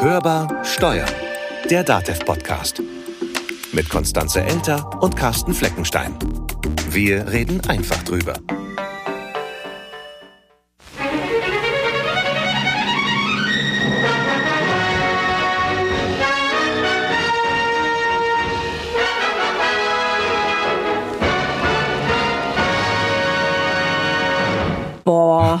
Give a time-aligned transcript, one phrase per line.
[0.00, 1.10] Hörbar Steuern,
[1.68, 2.80] der DATEV-Podcast.
[3.72, 6.16] Mit Konstanze Elter und Carsten Fleckenstein.
[6.88, 8.34] Wir reden einfach drüber.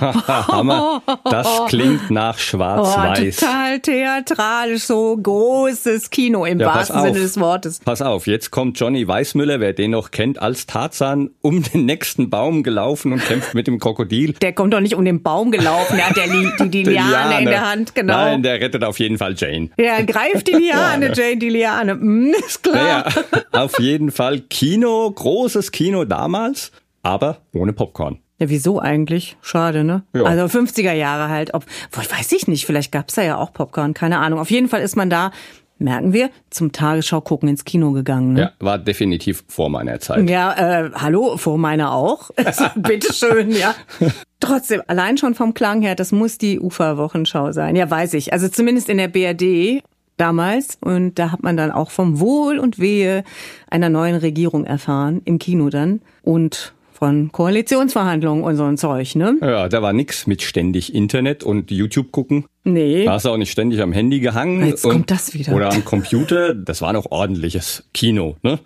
[0.48, 1.02] Hammer.
[1.24, 3.42] Das klingt nach Schwarz-Weiß.
[3.42, 7.02] Oh, total theatralisch, so großes Kino im Ja, wahrsten.
[7.02, 7.80] Sinne des Wortes.
[7.80, 12.30] Pass auf, jetzt kommt Johnny Weißmüller, wer den noch kennt, als Tarzan um den nächsten
[12.30, 14.32] Baum gelaufen und kämpft mit dem Krokodil.
[14.34, 17.40] Der kommt doch nicht um den Baum gelaufen, der hat der Li die, die Liane
[17.40, 18.14] in der Hand, genau.
[18.14, 19.70] Nein, der rettet auf jeden Fall Jane.
[19.78, 21.94] Der greift die Liane, Jane, die Liane.
[21.94, 23.04] Mm, ist klar.
[23.04, 23.04] Naja,
[23.52, 26.72] auf jeden Fall Kino, großes Kino damals,
[27.02, 28.18] aber ohne Popcorn.
[28.38, 29.36] Ja, wieso eigentlich?
[29.42, 30.02] Schade, ne?
[30.14, 30.22] Ja.
[30.22, 31.54] Also 50er Jahre halt.
[31.54, 34.38] Ob, wohl, weiß ich nicht, vielleicht gab's da ja auch Popcorn, keine Ahnung.
[34.38, 35.32] Auf jeden Fall ist man da,
[35.78, 38.34] merken wir, zum Tagesschau gucken ins Kino gegangen.
[38.34, 38.40] Ne?
[38.40, 40.28] Ja, war definitiv vor meiner Zeit.
[40.30, 42.30] Ja, äh, hallo, vor meiner auch.
[42.76, 43.74] Bitteschön, ja.
[44.40, 47.74] Trotzdem, allein schon vom Klang her, das muss die Uferwochenschau sein.
[47.74, 48.32] Ja, weiß ich.
[48.32, 49.82] Also zumindest in der BRD
[50.16, 50.78] damals.
[50.80, 53.24] Und da hat man dann auch vom Wohl und Wehe
[53.68, 56.02] einer neuen Regierung erfahren, im Kino dann.
[56.22, 59.36] Und von Koalitionsverhandlungen und so ein Zeug, ne?
[59.40, 62.46] Ja, da war nix mit ständig Internet und YouTube gucken.
[62.64, 63.04] Nee.
[63.04, 64.66] Da hast du auch nicht ständig am Handy gehangen.
[64.66, 65.54] Jetzt kommt das wieder.
[65.54, 66.54] Oder am Computer.
[66.54, 68.36] Das war noch ordentliches Kino.
[68.42, 68.58] Ne?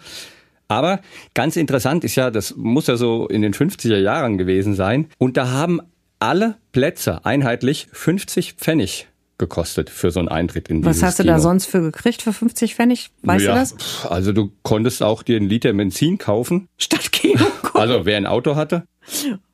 [0.66, 1.00] Aber
[1.34, 5.08] ganz interessant ist ja, das muss ja so in den 50er Jahren gewesen sein.
[5.18, 5.80] Und da haben
[6.18, 9.08] alle Plätze einheitlich 50 Pfennig
[9.42, 11.34] gekostet für so einen Eintritt in Was hast du Kino.
[11.34, 13.10] da sonst für gekriegt für 50 Pfennig?
[13.22, 14.06] Weißt ja, du das?
[14.08, 16.68] Also du konntest auch dir einen Liter Benzin kaufen.
[16.78, 17.44] Stadtkino.
[17.74, 18.84] Also wer ein Auto hatte.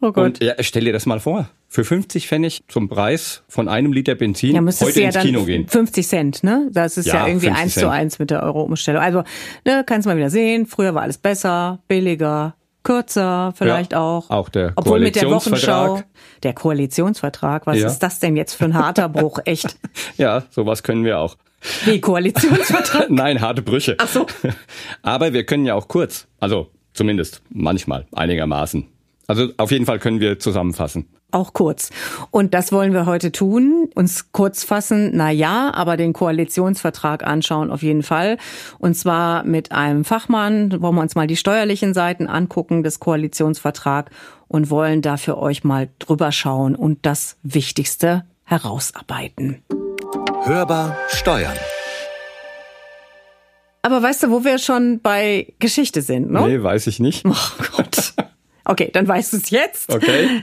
[0.00, 0.25] Oh Gott.
[0.27, 1.48] Und ja, stell dir das mal vor.
[1.69, 5.19] Für 50 Pfennig zum Preis von einem Liter Benzin Ja, müsstest heute du ja ins
[5.19, 5.69] Kino gehen.
[5.69, 6.69] 50 Cent, ne?
[6.72, 9.00] Das ist ja, Ja, irgendwie 50 eins zu eins mit der Euro-Umstellung.
[9.00, 9.22] Also,
[9.64, 10.66] ne, kannst mal wieder sehen.
[10.66, 12.55] Früher war alles besser, billiger,
[12.89, 14.31] kürzer vielleicht Ja, auch.
[14.31, 15.88] auch der Obwohl mit der Koalitionsvertrag.
[15.91, 16.09] Wochenschau.
[16.43, 17.87] Der Koalitionsvertrag, was Ja.
[17.87, 19.41] ist das denn jetzt für ein harter Bruch?
[19.44, 19.76] Echt?
[20.16, 21.37] Ja, sowas können wir auch.
[21.84, 23.10] Wie Koalitionsvertrag?
[23.10, 23.97] Nein, harte Brüche.
[23.98, 24.27] Ach so.
[25.03, 26.28] Aber wir können ja auch kurz.
[26.41, 28.87] Also zumindest manchmal, einigermaßen.
[29.27, 31.09] Also auf jeden Fall können wir zusammenfassen.
[31.31, 31.91] Auch kurz.
[32.31, 33.91] Und das wollen wir heute tun.
[33.94, 38.39] Uns kurz fassen, na ja, aber den Koalitionsvertrag anschauen auf jeden Fall.
[38.78, 40.71] Und zwar mit einem Fachmann.
[40.71, 44.11] Da wollen wir uns mal die steuerlichen Seiten angucken des Koalitionsvertrags
[44.49, 49.62] und wollen da für euch mal drüber schauen und das Wichtigste herausarbeiten.
[50.45, 51.56] Hörbar Steuern.
[53.83, 56.49] Aber weißt du, wo wir schon bei Geschichte sind, ne?
[56.49, 57.27] Nee, weiß ich nicht.
[57.27, 57.34] Oh
[57.77, 58.15] Gott.
[58.65, 59.93] Okay, dann weißt du es jetzt.
[59.93, 60.43] Okay.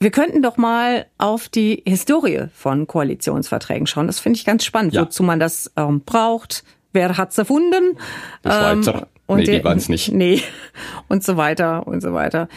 [0.00, 4.06] Wir könnten doch mal auf die Historie von Koalitionsverträgen schauen.
[4.06, 5.02] Das finde ich ganz spannend, Ja.
[5.02, 6.62] wozu man das ähm, braucht.
[6.92, 7.98] Wer hat's erfunden?
[8.44, 9.08] Die Schweizer.
[9.28, 10.12] Nee, die waren's nicht.
[10.12, 10.40] Nee,
[11.08, 12.48] und so weiter und so weiter.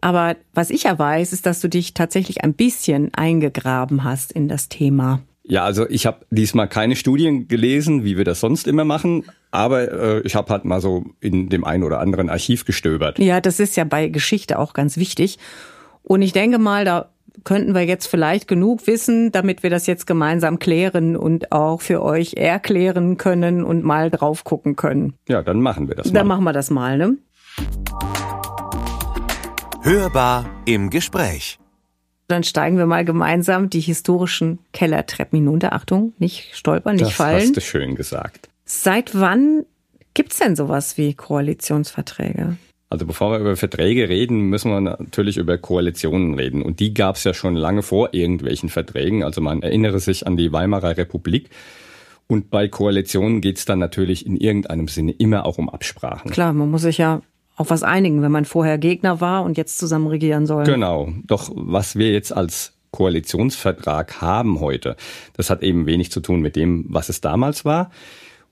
[0.00, 4.48] Aber was ich ja weiß, ist, dass du dich tatsächlich ein bisschen eingegraben hast in
[4.48, 5.20] das Thema.
[5.42, 9.90] Ja, also ich habe diesmal keine Studien gelesen, wie wir das sonst immer machen, aber
[9.90, 13.18] äh, ich habe halt mal so in dem einen oder anderen Archiv gestöbert.
[13.18, 15.38] Ja, das ist ja bei Geschichte auch ganz wichtig.
[16.02, 17.10] Und ich denke mal, da
[17.44, 22.02] könnten wir jetzt vielleicht genug wissen, damit wir das jetzt gemeinsam klären und auch für
[22.02, 25.14] euch erklären können und mal drauf gucken können.
[25.28, 26.34] Ja, dann machen wir das Dann mal.
[26.34, 27.16] machen wir das mal, ne?
[29.82, 31.58] Hörbar im Gespräch.
[32.28, 35.72] Dann steigen wir mal gemeinsam die historischen Kellertreppen hinunter.
[35.72, 37.40] Achtung, nicht stolpern, nicht das fallen.
[37.40, 38.48] hast du schön gesagt.
[38.64, 39.64] Seit wann
[40.14, 42.56] gibt's denn sowas wie Koalitionsverträge?
[42.90, 46.60] Also bevor wir über Verträge reden, müssen wir natürlich über Koalitionen reden.
[46.60, 49.22] Und die gab es ja schon lange vor irgendwelchen Verträgen.
[49.22, 51.50] Also man erinnere sich an die Weimarer Republik.
[52.26, 56.32] Und bei Koalitionen geht es dann natürlich in irgendeinem Sinne immer auch um Absprachen.
[56.32, 57.22] Klar, man muss sich ja
[57.54, 60.64] auf was einigen, wenn man vorher Gegner war und jetzt zusammen regieren soll.
[60.64, 61.12] Genau.
[61.26, 64.96] Doch was wir jetzt als Koalitionsvertrag haben heute,
[65.36, 67.92] das hat eben wenig zu tun mit dem, was es damals war.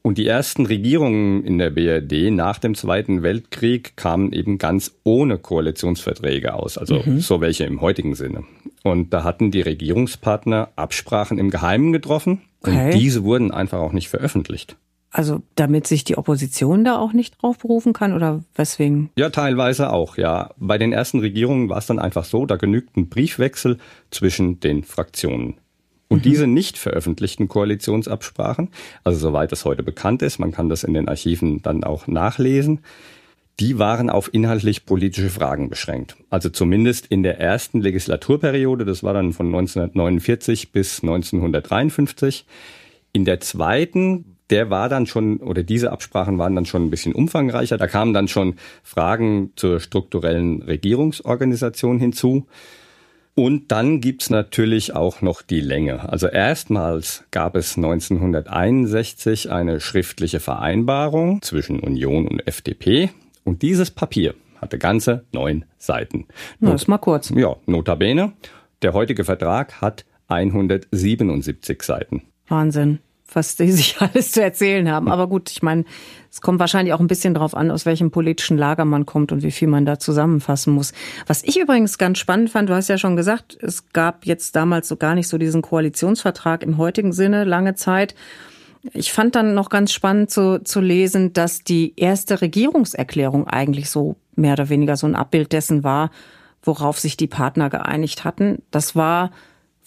[0.09, 5.37] Und die ersten Regierungen in der BRD nach dem Zweiten Weltkrieg kamen eben ganz ohne
[5.37, 8.45] Koalitionsverträge aus, also so welche im heutigen Sinne.
[8.83, 12.87] Und da hatten die Regierungspartner Absprachen im Geheimen getroffen Okay.
[12.87, 14.77] und diese wurden einfach auch nicht veröffentlicht.
[15.11, 19.11] Also damit sich die Opposition da auch nicht drauf berufen kann oder weswegen?
[19.19, 20.53] Ja, teilweise auch, ja.
[20.57, 23.77] Bei den ersten Regierungen war es dann einfach so, da genügt ein Briefwechsel
[24.11, 25.57] zwischen den Fraktionen.
[26.09, 28.71] Und diese nicht veröffentlichten Koalitionsabsprachen,
[29.05, 32.81] also soweit es heute bekannt ist, man kann das in den Archiven dann auch nachlesen,
[33.61, 36.17] die waren auf inhaltlich politische Fragen beschränkt.
[36.31, 42.47] Also zumindest in der ersten Legislaturperiode, das war dann von 1949 bis 1953.
[43.13, 47.15] In der zweiten der war dann schon, oder diese Absprachen waren dann schon ein bisschen
[47.15, 47.77] umfangreicher.
[47.77, 52.47] Da kamen dann schon Fragen zur strukturellen Regierungsorganisation hinzu.
[53.39, 56.11] Und dann gibt's natürlich auch noch die Länge.
[56.11, 63.11] Also erstmals gab es 1961 eine schriftliche Vereinbarung zwischen Union und FDP.
[63.45, 66.27] Und dieses Papier hatte ganze neun Seiten.
[66.59, 67.31] Na, ist mal kurz.
[67.31, 68.33] Ja, notabene.
[68.83, 72.23] Der heutige Vertrag hat 177 Seiten.
[72.49, 72.99] Wahnsinn
[73.33, 75.09] was die sich alles zu erzählen haben.
[75.09, 75.85] Aber gut, ich meine,
[76.31, 79.43] es kommt wahrscheinlich auch ein bisschen drauf an, aus welchem politischen Lager man kommt und
[79.43, 80.93] wie viel man da zusammenfassen muss.
[81.27, 84.89] Was ich übrigens ganz spannend fand, du hast ja schon gesagt, es gab jetzt damals
[84.89, 88.15] so gar nicht so diesen Koalitionsvertrag im heutigen Sinne lange Zeit.
[88.93, 94.17] Ich fand dann noch ganz spannend zu, zu lesen, dass die erste Regierungserklärung eigentlich so
[94.37, 96.11] mehr oder weniger so ein Abbild dessen war,
[96.63, 98.63] worauf sich die Partner geeinigt hatten.
[98.71, 99.31] Das war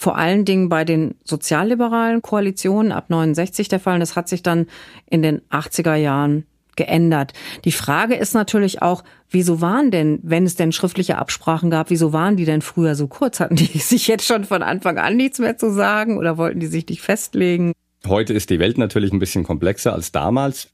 [0.01, 3.93] vor allen Dingen bei den sozialliberalen Koalitionen ab 69 der Fall.
[3.93, 4.65] Und das hat sich dann
[5.07, 7.33] in den 80er Jahren geändert.
[7.65, 12.13] Die Frage ist natürlich auch, wieso waren denn, wenn es denn schriftliche Absprachen gab, wieso
[12.13, 13.39] waren die denn früher so kurz?
[13.39, 16.65] Hatten die sich jetzt schon von Anfang an nichts mehr zu sagen oder wollten die
[16.65, 17.71] sich nicht festlegen?
[18.07, 20.71] Heute ist die Welt natürlich ein bisschen komplexer als damals.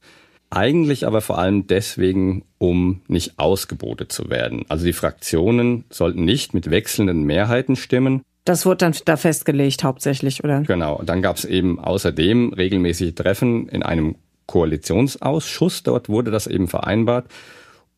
[0.48, 4.64] Eigentlich aber vor allem deswegen, um nicht ausgebotet zu werden.
[4.70, 10.42] Also die Fraktionen sollten nicht mit wechselnden Mehrheiten stimmen, das wurde dann da festgelegt hauptsächlich,
[10.42, 10.62] oder?
[10.62, 11.02] Genau.
[11.04, 14.16] Dann gab es eben außerdem regelmäßige Treffen in einem
[14.46, 15.82] Koalitionsausschuss.
[15.82, 17.26] Dort wurde das eben vereinbart,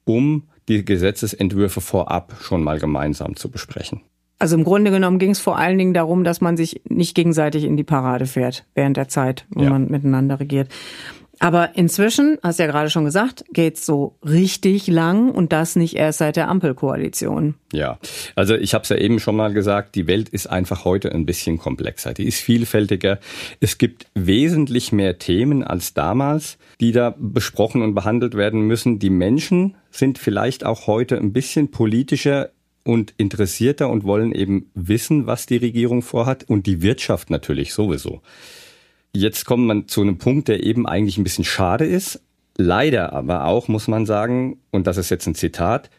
[0.05, 4.01] um die Gesetzesentwürfe vorab schon mal gemeinsam zu besprechen.
[4.41, 7.65] Also im Grunde genommen ging es vor allen Dingen darum, dass man sich nicht gegenseitig
[7.65, 9.71] in die Parade fährt während der Zeit, wo ja.
[9.71, 10.69] man miteinander regiert.
[11.43, 15.97] Aber inzwischen, hast du ja gerade schon gesagt, geht's so richtig lang und das nicht
[15.97, 17.55] erst seit der Ampelkoalition.
[17.73, 17.99] Ja,
[18.37, 21.25] also ich habe es ja eben schon mal gesagt, die Welt ist einfach heute ein
[21.25, 22.13] bisschen komplexer.
[22.13, 23.21] Die ist vielfältiger.
[23.59, 28.99] Es gibt wesentlich mehr Themen als damals, die da besprochen und behandelt werden müssen.
[28.99, 32.51] Die Menschen sind vielleicht auch heute ein bisschen politischer
[32.85, 38.21] und interessierter und wollen eben wissen, was die Regierung vorhat und die Wirtschaft natürlich sowieso.
[39.13, 42.21] Jetzt kommt man zu einem Punkt, der eben eigentlich ein bisschen schade ist.
[42.57, 45.91] Leider aber auch, muss man sagen, und das ist jetzt ein Zitat,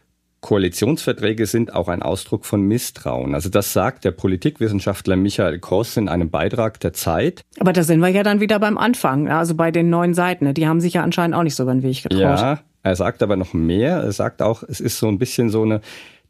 [0.42, 3.36] Koalitionsverträge sind auch ein Ausdruck von Misstrauen.
[3.36, 7.44] Also das sagt der Politikwissenschaftler Michael Koss in einem Beitrag der Zeit.
[7.60, 10.52] Aber da sind wir ja dann wieder beim Anfang, also bei den neuen Seiten.
[10.56, 12.20] Die haben sich ja anscheinend auch nicht so über den Weg getraut.
[12.20, 13.98] Ja, er sagt aber noch mehr.
[13.98, 15.80] Er sagt auch, es ist so ein bisschen so eine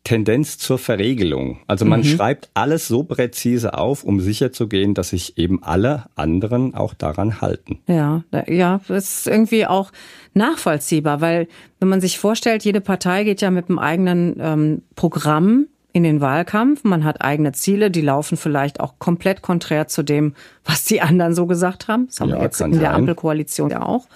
[0.03, 1.59] Tendenz zur Verregelung.
[1.67, 2.05] Also man mhm.
[2.05, 7.79] schreibt alles so präzise auf, um sicherzugehen, dass sich eben alle anderen auch daran halten.
[7.87, 9.91] Ja, ja, das ist irgendwie auch
[10.33, 11.47] nachvollziehbar, weil
[11.79, 16.21] wenn man sich vorstellt, jede Partei geht ja mit einem eigenen ähm, Programm in den
[16.21, 20.33] Wahlkampf, man hat eigene Ziele, die laufen vielleicht auch komplett konträr zu dem,
[20.63, 22.07] was die anderen so gesagt haben.
[22.07, 24.07] Das haben ja, wir jetzt in der Ampelkoalition ja auch.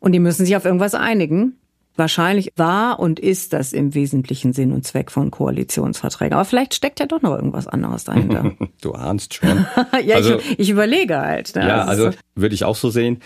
[0.00, 1.56] Und die müssen sich auf irgendwas einigen.
[1.96, 6.34] Wahrscheinlich war und ist das im Wesentlichen Sinn und Zweck von Koalitionsverträgen.
[6.34, 8.52] Aber vielleicht steckt ja doch noch irgendwas anderes dahinter.
[8.82, 9.66] du ahnst schon.
[10.04, 11.54] ja, also, ich, ich, überlege halt.
[11.56, 11.66] Ne?
[11.66, 13.20] Ja, also würde ich auch so sehen.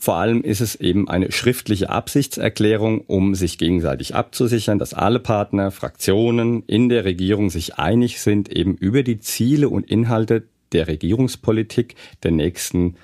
[0.00, 5.72] Vor allem ist es eben eine schriftliche Absichtserklärung, um sich gegenseitig abzusichern, dass alle Partner,
[5.72, 11.96] Fraktionen in der Regierung sich einig sind eben über die Ziele und Inhalte der Regierungspolitik
[12.22, 12.94] der nächsten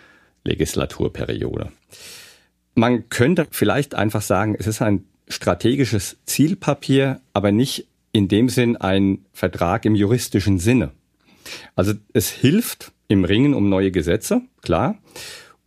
[0.44, 1.72] Legislaturperiode.
[2.74, 8.76] Man könnte vielleicht einfach sagen, es ist ein strategisches Zielpapier, aber nicht in dem Sinn
[8.76, 10.92] ein Vertrag im juristischen Sinne.
[11.76, 14.98] Also es hilft im Ringen um neue Gesetze, klar.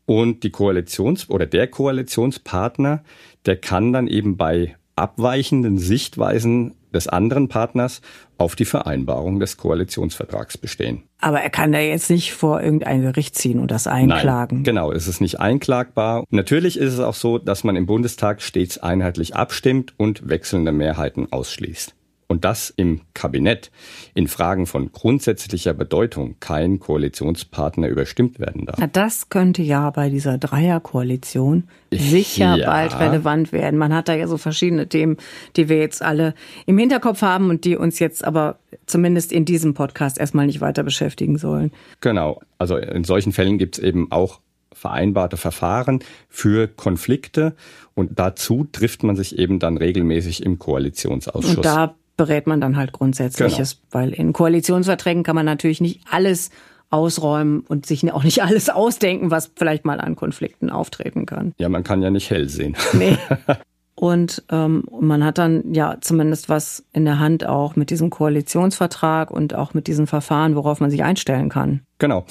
[0.05, 3.03] Und die Koalitions- oder der Koalitionspartner,
[3.45, 8.01] der kann dann eben bei abweichenden Sichtweisen des anderen Partners
[8.37, 11.03] auf die Vereinbarung des Koalitionsvertrags bestehen.
[11.19, 14.59] Aber er kann da jetzt nicht vor irgendein Gericht ziehen und das einklagen.
[14.59, 16.25] Nein, genau, es ist nicht einklagbar.
[16.29, 21.31] Natürlich ist es auch so, dass man im Bundestag stets einheitlich abstimmt und wechselnde Mehrheiten
[21.31, 21.96] ausschließt
[22.27, 23.71] und dass im Kabinett
[24.13, 28.77] in Fragen von grundsätzlicher Bedeutung kein Koalitionspartner überstimmt werden darf.
[28.79, 32.65] Na, das könnte ja bei dieser Dreierkoalition sicher ja.
[32.65, 33.79] bald relevant werden.
[33.79, 35.17] Man hat da ja so verschiedene Themen,
[35.55, 36.33] die wir jetzt alle
[36.65, 40.83] im Hinterkopf haben und die uns jetzt aber zumindest in diesem Podcast erstmal nicht weiter
[40.83, 41.71] beschäftigen sollen.
[42.01, 42.41] Genau.
[42.57, 44.41] Also in solchen Fällen gibt es eben auch
[44.73, 47.55] vereinbarte Verfahren für Konflikte
[47.95, 51.55] und dazu trifft man sich eben dann regelmäßig im Koalitionsausschuss.
[51.55, 53.87] Und da berät man dann halt Grundsätzliches, genau.
[53.91, 56.49] weil in Koalitionsverträgen kann man natürlich nicht alles
[56.89, 61.53] ausräumen und sich auch nicht alles ausdenken, was vielleicht mal an Konflikten auftreten kann.
[61.57, 62.75] Ja, man kann ja nicht hell sehen.
[62.93, 63.17] Nee.
[63.99, 69.31] Und ähm, man hat dann ja zumindest was in der Hand auch mit diesem Koalitionsvertrag
[69.31, 71.81] und auch mit diesen Verfahren, worauf man sich einstellen kann.
[71.97, 72.23] Genau.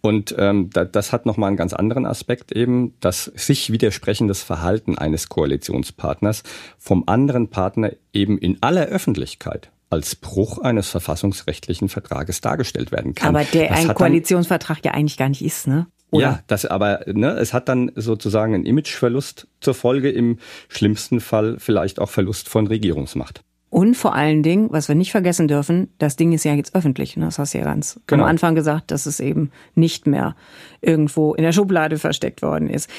[0.00, 5.28] Und ähm, das hat nochmal einen ganz anderen Aspekt eben, dass sich widersprechendes Verhalten eines
[5.28, 6.42] Koalitionspartners
[6.78, 13.36] vom anderen Partner eben in aller Öffentlichkeit als Bruch eines verfassungsrechtlichen Vertrages dargestellt werden kann.
[13.36, 15.86] Aber der das ein Koalitionsvertrag ja eigentlich gar nicht ist, ne?
[16.10, 16.22] Oder?
[16.22, 20.38] Ja, das aber, ne, es hat dann sozusagen einen Imageverlust zur Folge, im
[20.68, 23.42] schlimmsten Fall vielleicht auch Verlust von Regierungsmacht.
[23.70, 27.16] Und vor allen Dingen, was wir nicht vergessen dürfen, das Ding ist ja jetzt öffentlich.
[27.16, 27.26] Ne?
[27.26, 28.24] Das hast du ja ganz genau.
[28.24, 30.34] am Anfang gesagt, dass es eben nicht mehr
[30.80, 32.90] irgendwo in der Schublade versteckt worden ist.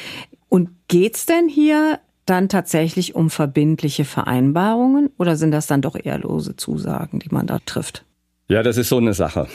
[0.48, 6.20] Und geht's denn hier dann tatsächlich um verbindliche Vereinbarungen oder sind das dann doch eher
[6.20, 8.06] lose Zusagen, die man da trifft?
[8.51, 9.48] Ja, das ist so eine Sache.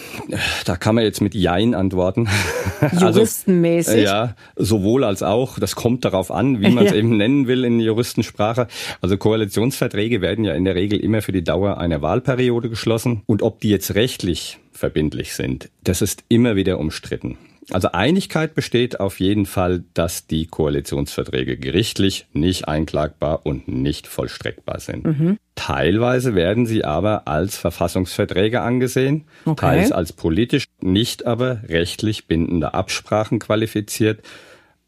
[0.64, 2.30] Da kann man jetzt mit Jein antworten.
[2.98, 3.92] Juristenmäßig.
[3.92, 5.58] Also, ja, sowohl als auch.
[5.58, 6.96] Das kommt darauf an, wie man es ja.
[6.96, 8.68] eben nennen will in Juristensprache.
[9.02, 13.20] Also Koalitionsverträge werden ja in der Regel immer für die Dauer einer Wahlperiode geschlossen.
[13.26, 17.36] Und ob die jetzt rechtlich verbindlich sind, das ist immer wieder umstritten.
[17.70, 24.78] Also Einigkeit besteht auf jeden Fall, dass die Koalitionsverträge gerichtlich nicht einklagbar und nicht vollstreckbar
[24.78, 25.04] sind.
[25.04, 25.38] Mhm.
[25.56, 29.66] Teilweise werden sie aber als Verfassungsverträge angesehen, okay.
[29.66, 34.22] teils als politisch, nicht aber rechtlich bindende Absprachen qualifiziert,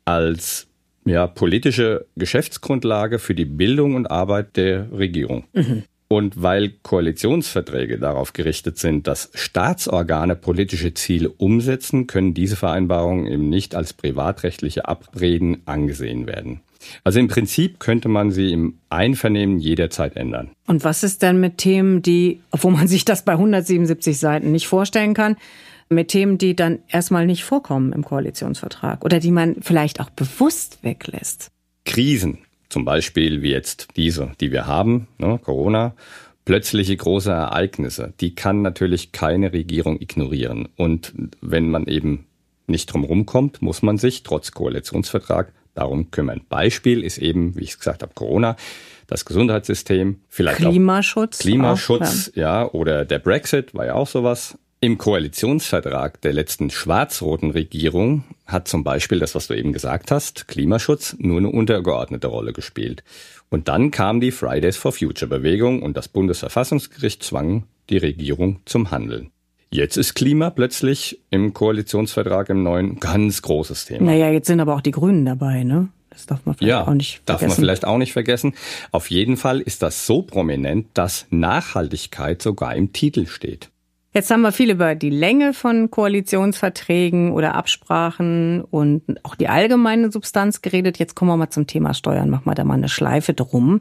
[0.05, 0.69] als
[1.05, 5.45] ja, politische Geschäftsgrundlage für die Bildung und Arbeit der Regierung.
[5.53, 5.85] Mhm.
[6.11, 13.51] Und weil Koalitionsverträge darauf gerichtet sind, dass Staatsorgane politische Ziele umsetzen, können diese Vereinbarungen eben
[13.51, 16.61] nicht als privatrechtliche Abreden angesehen werden.
[17.05, 20.51] Also im Prinzip könnte man sie im Einvernehmen jederzeit ändern.
[20.67, 24.67] Und was ist denn mit Themen, die, obwohl man sich das bei 177 Seiten nicht
[24.67, 25.37] vorstellen kann,
[25.91, 30.79] mit Themen, die dann erstmal nicht vorkommen im Koalitionsvertrag oder die man vielleicht auch bewusst
[30.83, 31.51] weglässt?
[31.85, 32.39] Krisen
[32.69, 35.95] zum Beispiel wie jetzt diese, die wir haben, ne, Corona,
[36.45, 40.69] plötzliche große Ereignisse, die kann natürlich keine Regierung ignorieren.
[40.77, 42.27] Und wenn man eben
[42.67, 46.41] nicht drum kommt, muss man sich trotz Koalitionsvertrag darum kümmern.
[46.49, 48.57] Beispiel ist eben, wie ich gesagt habe, Corona,
[49.07, 51.39] das Gesundheitssystem, vielleicht Klimaschutz.
[51.39, 52.63] Auch Klimaschutz, auch, ja.
[52.63, 54.59] ja, oder der Brexit war ja auch sowas.
[54.81, 60.47] Im Koalitionsvertrag der letzten schwarz-roten Regierung hat zum Beispiel das, was du eben gesagt hast,
[60.47, 63.03] Klimaschutz nur eine untergeordnete Rolle gespielt.
[63.51, 68.93] Und dann kam die Fridays for Future Bewegung und das Bundesverfassungsgericht zwang die Regierung zum
[68.93, 69.33] Handeln.
[69.71, 74.13] Jetzt ist Klima plötzlich im Koalitionsvertrag im neuen ganz großes Thema.
[74.13, 75.89] Naja, jetzt sind aber auch die Grünen dabei, ne?
[76.11, 77.27] Das darf man vielleicht ja, auch nicht vergessen.
[77.27, 78.55] Darf man vielleicht auch nicht vergessen.
[78.93, 83.71] Auf jeden Fall ist das so prominent, dass Nachhaltigkeit sogar im Titel steht.
[84.15, 90.11] Jetzt haben wir viel über die Länge von Koalitionsverträgen oder Absprachen und auch die allgemeine
[90.11, 90.99] Substanz geredet.
[90.99, 92.31] Jetzt kommen wir mal zum Thema Steuern.
[92.31, 93.81] Machen wir da mal eine Schleife drum.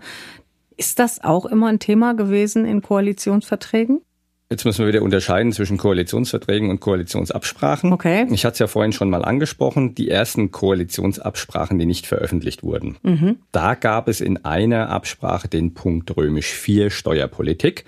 [0.76, 4.02] Ist das auch immer ein Thema gewesen in Koalitionsverträgen?
[4.50, 7.92] Jetzt müssen wir wieder unterscheiden zwischen Koalitionsverträgen und Koalitionsabsprachen.
[7.92, 8.28] Okay.
[8.30, 12.96] Ich hatte es ja vorhin schon mal angesprochen, die ersten Koalitionsabsprachen, die nicht veröffentlicht wurden.
[13.04, 13.38] Mhm.
[13.52, 17.84] Da gab es in einer Absprache den Punkt römisch 4 Steuerpolitik.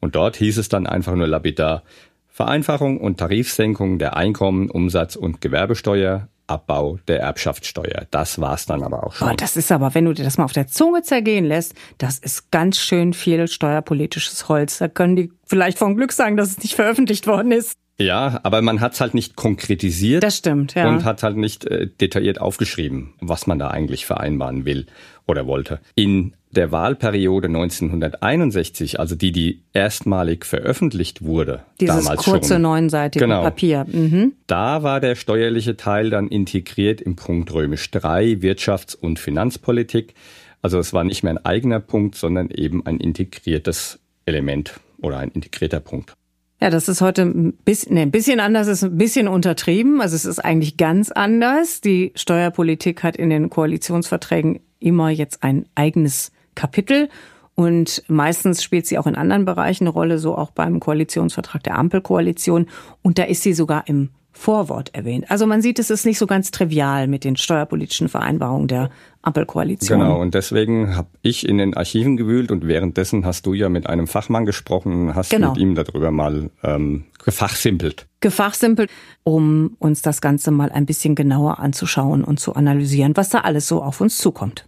[0.00, 1.82] Und dort hieß es dann einfach nur lapidar
[2.28, 8.06] Vereinfachung und Tarifsenkung der Einkommen, Umsatz und Gewerbesteuer, Abbau der Erbschaftssteuer.
[8.10, 9.30] Das war's dann aber auch schon.
[9.30, 12.18] Oh, das ist aber, wenn du dir das mal auf der Zunge zergehen lässt, das
[12.18, 14.78] ist ganz schön viel steuerpolitisches Holz.
[14.78, 17.74] Da können die vielleicht vom Glück sagen, dass es nicht veröffentlicht worden ist.
[18.00, 20.22] Ja, aber man hat es halt nicht konkretisiert.
[20.22, 20.88] Das stimmt, ja.
[20.88, 24.86] Und hat halt nicht äh, detailliert aufgeschrieben, was man da eigentlich vereinbaren will
[25.26, 25.80] oder wollte.
[25.94, 33.24] In der Wahlperiode 1961, also die, die erstmalig veröffentlicht wurde, Dieses damals kurze schon, neunseitige
[33.24, 33.86] genau, Papier.
[33.86, 34.32] Mhm.
[34.46, 40.14] Da war der steuerliche Teil dann integriert im Punkt römisch 3 Wirtschafts- und Finanzpolitik.
[40.62, 45.30] Also es war nicht mehr ein eigener Punkt, sondern eben ein integriertes Element oder ein
[45.30, 46.14] integrierter Punkt.
[46.62, 50.02] Ja, das ist heute ein bisschen, nee, ein bisschen anders, ist ein bisschen untertrieben.
[50.02, 51.80] Also es ist eigentlich ganz anders.
[51.80, 57.08] Die Steuerpolitik hat in den Koalitionsverträgen immer jetzt ein eigenes Kapitel.
[57.54, 61.78] Und meistens spielt sie auch in anderen Bereichen eine Rolle, so auch beim Koalitionsvertrag der
[61.78, 62.66] Ampelkoalition.
[63.00, 65.30] Und da ist sie sogar im Vorwort erwähnt.
[65.30, 68.90] Also man sieht, es ist nicht so ganz trivial mit den steuerpolitischen Vereinbarungen der
[69.22, 70.00] Ampelkoalition.
[70.00, 73.86] Genau, und deswegen habe ich in den Archiven gewühlt und währenddessen hast du ja mit
[73.86, 75.50] einem Fachmann gesprochen, hast genau.
[75.50, 78.06] mit ihm darüber mal ähm, gefachsimpelt.
[78.20, 78.90] Gefachsimpelt,
[79.24, 83.68] um uns das Ganze mal ein bisschen genauer anzuschauen und zu analysieren, was da alles
[83.68, 84.66] so auf uns zukommt.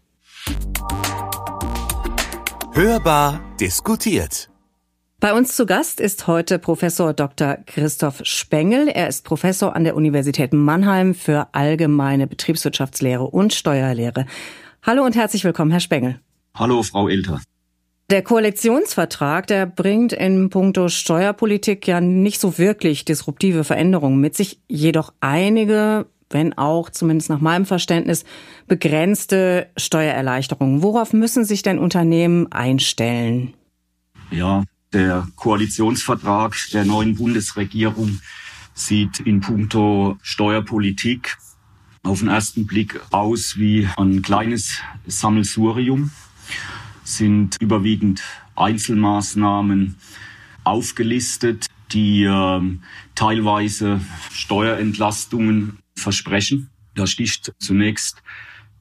[2.75, 4.52] Hörbar diskutiert.
[5.23, 7.59] Bei uns zu Gast ist heute Professor Dr.
[7.67, 8.89] Christoph Spengel.
[8.89, 14.27] Er ist Professor an der Universität Mannheim für allgemeine Betriebswirtschaftslehre und Steuerlehre.
[14.83, 16.19] Hallo und herzlich willkommen, Herr Spengel.
[16.57, 17.41] Hallo, Frau Elter.
[18.11, 24.61] Der Koalitionsvertrag, der bringt in puncto Steuerpolitik ja nicht so wirklich disruptive Veränderungen mit sich,
[24.67, 28.25] jedoch einige, wenn auch zumindest nach meinem Verständnis,
[28.67, 30.83] begrenzte Steuererleichterungen.
[30.83, 33.55] Worauf müssen sich denn Unternehmen einstellen?
[34.33, 38.21] Ja, der Koalitionsvertrag der neuen Bundesregierung
[38.75, 41.37] sieht in puncto Steuerpolitik
[42.03, 46.11] auf den ersten Blick aus wie ein kleines Sammelsurium
[47.05, 48.23] sind überwiegend
[48.57, 49.97] Einzelmaßnahmen
[50.65, 52.61] aufgelistet, die äh,
[53.15, 54.01] teilweise
[54.33, 56.71] Steuerentlastungen versprechen.
[56.95, 58.23] Da sticht zunächst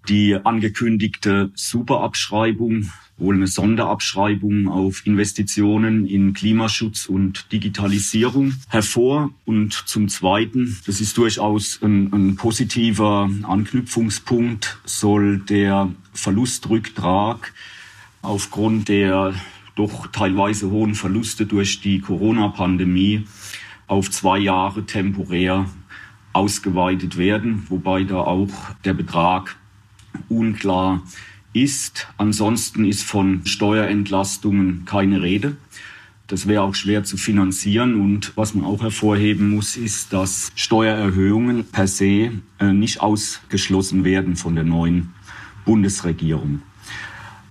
[0.07, 9.29] die angekündigte Superabschreibung, wohl eine Sonderabschreibung auf Investitionen in Klimaschutz und Digitalisierung hervor.
[9.45, 17.53] Und zum Zweiten, das ist durchaus ein, ein positiver Anknüpfungspunkt, soll der Verlustrücktrag
[18.21, 19.33] aufgrund der
[19.75, 23.25] doch teilweise hohen Verluste durch die Corona-Pandemie
[23.87, 25.65] auf zwei Jahre temporär
[26.33, 28.49] ausgeweitet werden, wobei da auch
[28.85, 29.57] der Betrag
[30.29, 31.03] unklar
[31.53, 32.07] ist.
[32.17, 35.57] Ansonsten ist von Steuerentlastungen keine Rede.
[36.27, 37.99] Das wäre auch schwer zu finanzieren.
[37.99, 44.37] Und was man auch hervorheben muss, ist, dass Steuererhöhungen per se äh, nicht ausgeschlossen werden
[44.37, 45.09] von der neuen
[45.65, 46.61] Bundesregierung.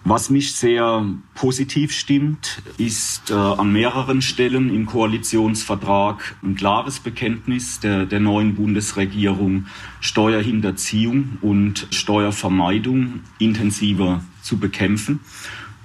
[0.02, 1.04] Was mich sehr
[1.35, 8.54] positiv stimmt, ist äh, an mehreren Stellen im Koalitionsvertrag ein klares Bekenntnis der, der neuen
[8.54, 9.66] Bundesregierung,
[10.00, 15.21] Steuerhinterziehung und Steuervermeidung intensiver zu bekämpfen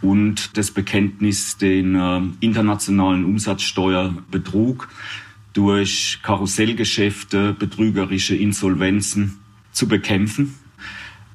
[0.02, 4.88] und das Bekenntnis, den äh, internationalen Umsatzsteuerbetrug
[5.52, 9.40] durch Karussellgeschäfte, betrügerische Insolvenzen
[9.72, 10.56] zu bekämpfen.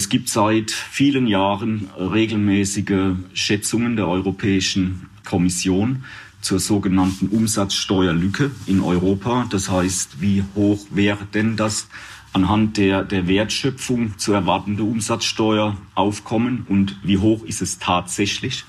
[0.01, 6.05] Es gibt seit vielen Jahren regelmäßige Schätzungen der Europäischen Kommission
[6.41, 9.47] zur sogenannten Umsatzsteuerlücke in Europa.
[9.51, 11.87] Das heißt, wie hoch wäre denn das
[12.33, 18.65] anhand der, der Wertschöpfung zu erwartende Umsatzsteueraufkommen und wie hoch ist es tatsächlich?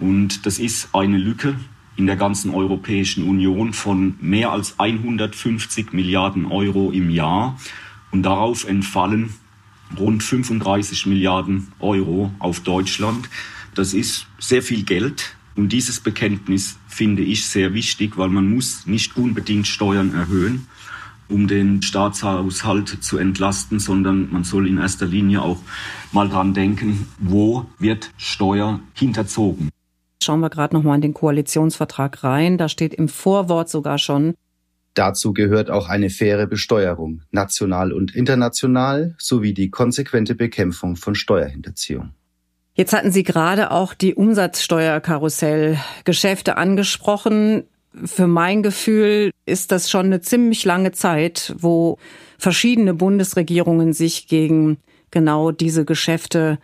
[0.00, 1.54] Und das ist eine Lücke
[1.94, 7.60] in der ganzen Europäischen Union von mehr als 150 Milliarden Euro im Jahr.
[8.10, 9.34] Und darauf entfallen
[9.98, 13.28] rund 35 Milliarden Euro auf Deutschland.
[13.74, 15.36] Das ist sehr viel Geld.
[15.56, 20.66] Und dieses Bekenntnis finde ich sehr wichtig, weil man muss nicht unbedingt Steuern erhöhen,
[21.28, 25.58] um den Staatshaushalt zu entlasten, sondern man soll in erster Linie auch
[26.12, 29.70] mal dran denken, wo wird Steuer hinterzogen.
[30.22, 32.58] Schauen wir gerade noch mal in den Koalitionsvertrag rein.
[32.58, 34.34] Da steht im Vorwort sogar schon,
[34.94, 42.10] Dazu gehört auch eine faire Besteuerung, national und international, sowie die konsequente Bekämpfung von Steuerhinterziehung.
[42.74, 47.62] Jetzt hatten Sie gerade auch die Umsatzsteuerkarussellgeschäfte angesprochen.
[48.04, 51.98] Für mein Gefühl ist das schon eine ziemlich lange Zeit, wo
[52.38, 54.78] verschiedene Bundesregierungen sich gegen
[55.12, 56.58] genau diese Geschäfte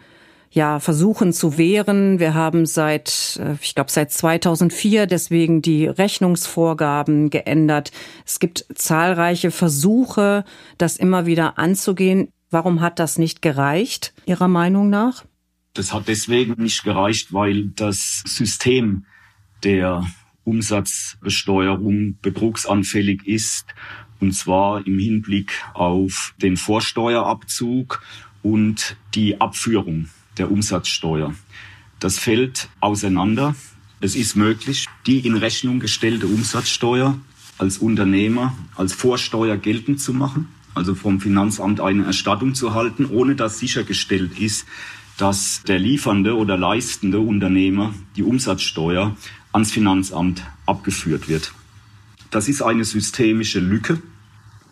[0.51, 2.19] ja versuchen zu wehren.
[2.19, 7.93] Wir haben seit, äh, ich glaube, seit 2004 deswegen die Rechnungsvorgaben geändert.
[8.27, 10.45] Es gibt zahlreiche Versuche,
[10.77, 12.29] das immer wieder anzugehen.
[12.51, 15.25] Warum hat das nicht gereicht, Ihrer Meinung nach?
[15.75, 19.05] Das hat deswegen nicht gereicht, weil das System
[19.63, 20.05] der
[20.43, 23.67] Umsatzbesteuerung betrugsanfällig ist,
[24.19, 28.03] und zwar im Hinblick auf den Vorsteuerabzug
[28.43, 30.09] und die Abführung
[30.41, 31.35] der Umsatzsteuer.
[32.01, 33.55] Das fällt auseinander.
[34.01, 37.19] Es ist möglich, die in Rechnung gestellte Umsatzsteuer
[37.59, 43.35] als Unternehmer als Vorsteuer geltend zu machen, also vom Finanzamt eine Erstattung zu halten, ohne
[43.35, 44.65] dass sichergestellt ist,
[45.19, 49.15] dass der liefernde oder leistende Unternehmer die Umsatzsteuer
[49.53, 51.53] ans Finanzamt abgeführt wird.
[52.31, 54.01] Das ist eine systemische Lücke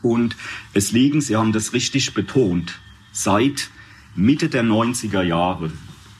[0.01, 0.35] und
[0.73, 2.81] es liegen, Sie haben das richtig betont,
[3.13, 3.69] seit
[4.19, 5.71] Mitte der 90er Jahre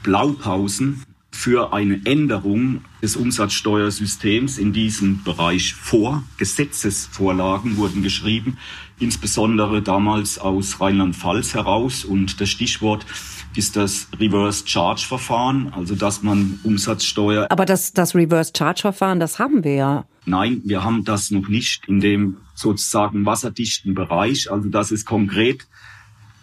[0.05, 6.23] Blaupausen für eine Änderung des Umsatzsteuersystems in diesem Bereich vor.
[6.37, 8.57] Gesetzesvorlagen wurden geschrieben,
[9.01, 12.05] insbesondere damals aus Rheinland-Pfalz heraus.
[12.05, 13.05] Und das Stichwort
[13.57, 17.49] ist das Reverse Charge Verfahren, also dass man Umsatzsteuer.
[17.51, 20.05] Aber das, das Reverse Charge Verfahren, das haben wir ja.
[20.25, 25.67] Nein, wir haben das noch nicht in dem sozusagen wasserdichten Bereich, also dass es konkret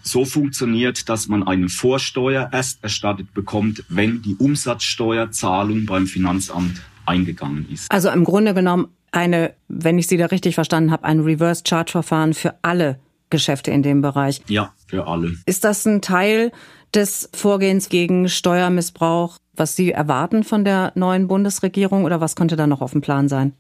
[0.06, 7.68] so funktioniert, dass man eine Vorsteuer erst erstattet bekommt, wenn die Umsatzsteuerzahlung beim Finanzamt eingegangen
[7.72, 7.92] ist.
[7.92, 11.92] Also im Grunde genommen eine, wenn ich Sie da richtig verstanden habe, ein Reverse Charge
[11.92, 14.42] Verfahren für alle Geschäfte in dem Bereich.
[14.48, 15.36] Ja, für alle.
[15.46, 16.52] Ist das ein Teil
[16.94, 19.38] des Vorgehens gegen Steuermissbrauch?
[19.58, 23.28] was Sie erwarten von der neuen Bundesregierung oder was könnte da noch auf dem Plan
[23.28, 23.54] sein?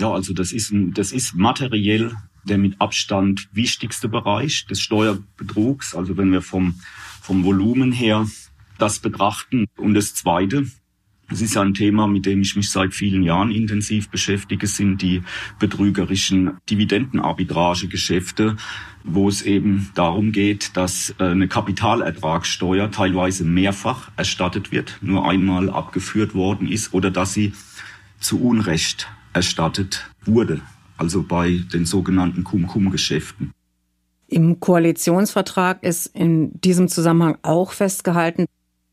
[0.00, 2.12] Ja, also das ist, ein, das ist materiell
[2.44, 5.94] der mit Abstand wichtigste Bereich des Steuerbetrugs.
[5.94, 6.80] Also wenn wir vom,
[7.20, 8.26] vom Volumen her
[8.78, 9.66] das betrachten.
[9.76, 10.66] Und das Zweite,
[11.30, 15.22] es ist ein Thema, mit dem ich mich seit vielen Jahren intensiv beschäftige, sind die
[15.58, 18.56] betrügerischen Dividendenarbitragegeschäfte,
[19.04, 25.68] wo es eben darum geht, dass äh, eine Kapitalertragssteuer teilweise mehrfach erstattet wird, nur einmal
[25.70, 27.52] abgeführt worden ist oder dass sie
[28.20, 30.62] zu Unrecht erstattet wurde,
[30.98, 33.52] also bei den sogenannten Cum-Cum-Geschäften.
[34.26, 38.44] Im Koalitionsvertrag ist in diesem Zusammenhang auch festgehalten,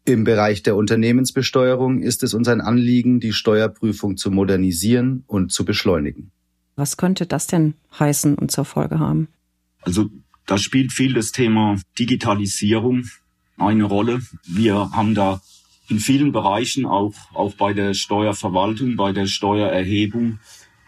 [0.07, 5.65] im Bereich der Unternehmensbesteuerung ist es uns ein Anliegen, die Steuerprüfung zu modernisieren und zu
[5.65, 6.31] beschleunigen.
[6.75, 9.29] Was könnte das denn heißen und zur Folge haben?
[9.81, 10.11] Also
[10.45, 13.05] da spielt viel das Thema Digitalisierung
[13.57, 14.21] eine Rolle.
[14.45, 15.41] Wir haben da
[15.89, 20.37] in vielen Bereichen, auch, auch bei der Steuerverwaltung, bei der Steuererhebung,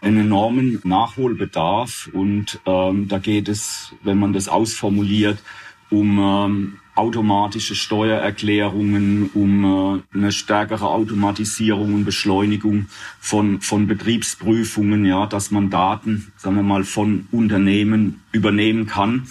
[0.00, 2.10] einen enormen Nachholbedarf.
[2.12, 5.38] Und ähm, da geht es, wenn man das ausformuliert,
[5.90, 12.86] um ähm, automatische Steuererklärungen, um äh, eine stärkere Automatisierung und Beschleunigung
[13.20, 19.28] von, von Betriebsprüfungen, ja, dass man Daten, sagen wir mal, von Unternehmen übernehmen kann.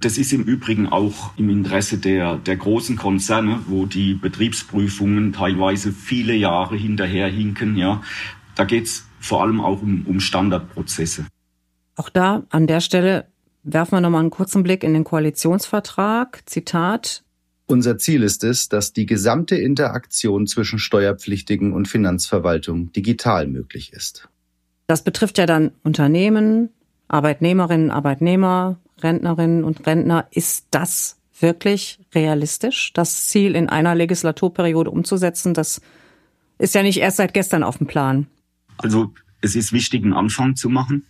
[0.00, 5.92] Das ist im Übrigen auch im Interesse der, der großen Konzerne, wo die Betriebsprüfungen teilweise
[5.92, 7.76] viele Jahre hinterherhinken.
[7.76, 8.02] Ja.
[8.54, 11.26] Da geht's vor allem auch um, um Standardprozesse.
[11.96, 13.26] Auch da an der Stelle
[13.64, 16.42] Werfen wir nochmal einen kurzen Blick in den Koalitionsvertrag.
[16.46, 17.22] Zitat.
[17.66, 24.28] Unser Ziel ist es, dass die gesamte Interaktion zwischen Steuerpflichtigen und Finanzverwaltung digital möglich ist.
[24.88, 26.70] Das betrifft ja dann Unternehmen,
[27.06, 30.26] Arbeitnehmerinnen, Arbeitnehmer, Rentnerinnen und Rentner.
[30.32, 35.54] Ist das wirklich realistisch, das Ziel in einer Legislaturperiode umzusetzen?
[35.54, 35.80] Das
[36.58, 38.26] ist ja nicht erst seit gestern auf dem Plan.
[38.78, 41.04] Also es ist wichtig, einen Anfang zu machen.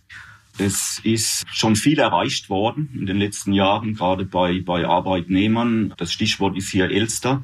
[0.57, 5.93] Es ist schon viel erreicht worden in den letzten Jahren, gerade bei, bei Arbeitnehmern.
[5.97, 7.43] Das Stichwort ist hier Elster.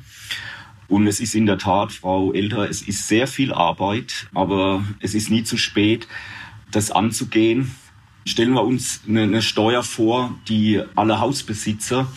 [0.87, 5.13] Und es ist in der Tat, Frau Elter, es ist sehr viel Arbeit, aber es
[5.13, 6.07] ist nie zu spät,
[6.71, 7.71] das anzugehen.
[8.25, 12.11] Stellen wir uns eine, eine Steuer vor, die alle Hausbesitzer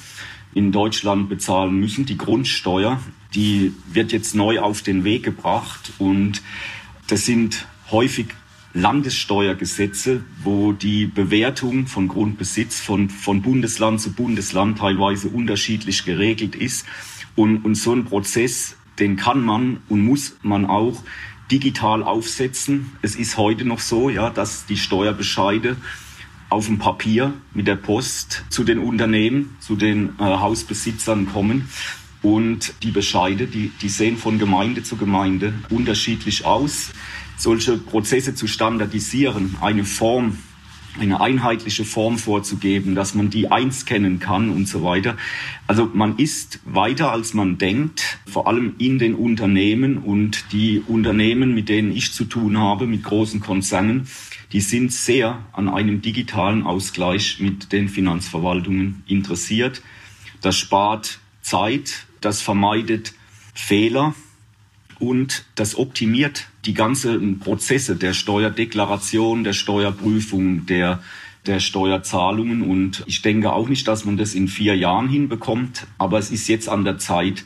[0.54, 3.00] in Deutschland bezahlen müssen, die Grundsteuer.
[3.34, 6.42] Die wird jetzt neu auf den Weg gebracht und
[7.08, 8.28] das sind häufig
[8.74, 16.86] Landessteuergesetze, wo die Bewertung von Grundbesitz von, von Bundesland zu Bundesland teilweise unterschiedlich geregelt ist.
[17.36, 21.02] Und, und so ein Prozess, den kann man und muss man auch
[21.50, 22.92] digital aufsetzen.
[23.02, 25.76] Es ist heute noch so, ja, dass die Steuerbescheide
[26.48, 31.68] auf dem Papier mit der Post zu den Unternehmen, zu den äh, Hausbesitzern kommen.
[32.22, 36.90] Und die Bescheide, die, die sehen von Gemeinde zu Gemeinde unterschiedlich aus
[37.42, 40.38] solche Prozesse zu standardisieren, eine Form,
[41.00, 45.16] eine einheitliche Form vorzugeben, dass man die einscannen kann und so weiter.
[45.66, 51.52] Also man ist weiter, als man denkt, vor allem in den Unternehmen und die Unternehmen,
[51.52, 54.06] mit denen ich zu tun habe, mit großen Konzernen,
[54.52, 59.82] die sind sehr an einem digitalen Ausgleich mit den Finanzverwaltungen interessiert.
[60.42, 63.14] Das spart Zeit, das vermeidet
[63.52, 64.14] Fehler
[65.02, 71.00] und das optimiert die ganzen Prozesse der Steuerdeklaration, der Steuerprüfung, der
[71.46, 72.62] der Steuerzahlungen.
[72.62, 76.46] Und ich denke auch nicht, dass man das in vier Jahren hinbekommt, aber es ist
[76.46, 77.44] jetzt an der Zeit,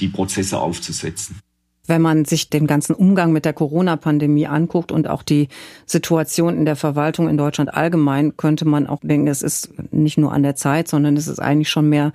[0.00, 1.38] die Prozesse aufzusetzen.
[1.86, 5.46] Wenn man sich den ganzen Umgang mit der Corona-Pandemie anguckt und auch die
[5.86, 10.32] Situation in der Verwaltung in Deutschland allgemein, könnte man auch denken, es ist nicht nur
[10.32, 12.12] an der Zeit, sondern es ist eigentlich schon mehr,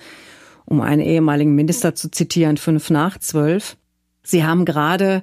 [0.66, 3.78] um einen ehemaligen Minister zu zitieren, fünf nach zwölf.
[4.24, 5.22] Sie haben gerade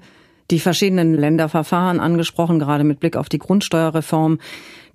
[0.50, 4.38] die verschiedenen Länderverfahren angesprochen, gerade mit Blick auf die Grundsteuerreform.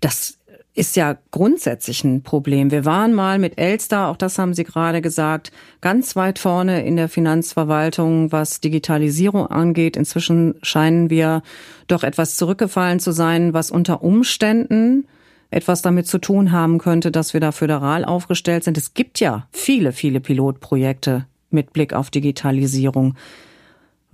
[0.01, 0.37] Das
[0.75, 2.69] ist ja grundsätzlich ein Problem.
[2.69, 6.97] Wir waren mal mit Elster, auch das haben Sie gerade gesagt, ganz weit vorne in
[6.97, 9.95] der Finanzverwaltung, was Digitalisierung angeht.
[9.95, 11.43] Inzwischen scheinen wir
[11.87, 15.07] doch etwas zurückgefallen zu sein, was unter Umständen
[15.49, 18.77] etwas damit zu tun haben könnte, dass wir da föderal aufgestellt sind.
[18.77, 23.15] Es gibt ja viele, viele Pilotprojekte mit Blick auf Digitalisierung.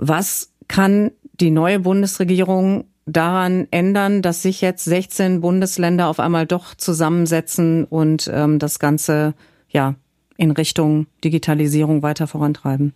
[0.03, 6.73] Was kann die neue Bundesregierung daran ändern, dass sich jetzt 16 Bundesländer auf einmal doch
[6.73, 9.35] zusammensetzen und ähm, das Ganze
[9.69, 9.93] ja
[10.37, 12.93] in Richtung Digitalisierung weiter vorantreiben?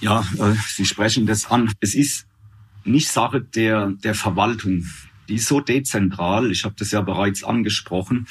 [0.00, 1.72] Ja, äh, Sie sprechen das an.
[1.80, 2.26] Es ist
[2.84, 4.84] nicht Sache der, der Verwaltung.
[5.30, 8.26] Die ist so dezentral, ich habe das ja bereits angesprochen,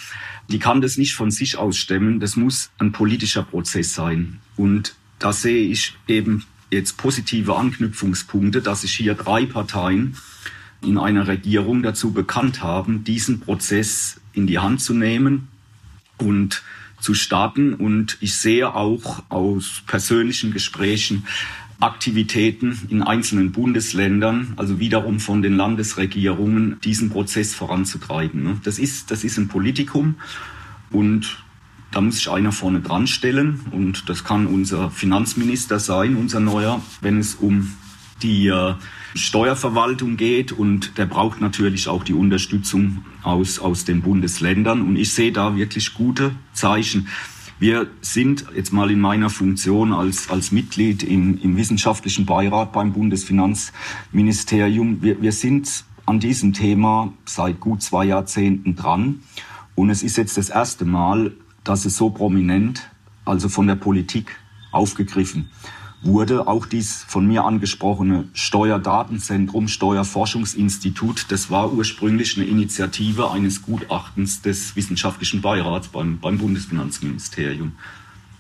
[0.50, 2.20] die kann das nicht von sich aus stemmen.
[2.20, 4.40] Das muss ein politischer Prozess sein.
[4.56, 10.18] Und da sehe ich eben jetzt positive Anknüpfungspunkte, dass sich hier drei Parteien
[10.82, 15.48] in einer Regierung dazu bekannt haben, diesen Prozess in die Hand zu nehmen
[16.18, 16.64] und
[17.00, 17.74] zu starten.
[17.74, 21.26] Und ich sehe auch aus persönlichen Gesprächen
[21.80, 28.62] Aktivitäten in einzelnen Bundesländern, also wiederum von den Landesregierungen, diesen Prozess voranzutreiben.
[28.64, 30.16] Das ist, das ist ein Politikum
[30.92, 31.43] und
[31.94, 36.82] da muss sich einer vorne dran stellen und das kann unser Finanzminister sein, unser neuer,
[37.02, 37.72] wenn es um
[38.24, 38.74] die äh,
[39.16, 45.14] Steuerverwaltung geht und der braucht natürlich auch die Unterstützung aus, aus den Bundesländern und ich
[45.14, 47.10] sehe da wirklich gute Zeichen.
[47.60, 52.94] Wir sind jetzt mal in meiner Funktion als, als Mitglied im, im wissenschaftlichen Beirat beim
[52.94, 55.04] Bundesfinanzministerium.
[55.04, 59.20] Wir, wir sind an diesem Thema seit gut zwei Jahrzehnten dran.
[59.76, 61.32] Und es ist jetzt das erste Mal,
[61.64, 62.90] dass es so prominent,
[63.26, 64.36] also von der Politik
[64.72, 65.50] aufgegriffen
[66.02, 66.48] wurde.
[66.48, 74.76] Auch dies von mir angesprochene Steuerdatenzentrum, Steuerforschungsinstitut, das war ursprünglich eine Initiative eines Gutachtens des
[74.76, 77.74] wissenschaftlichen Beirats beim, beim Bundesfinanzministerium.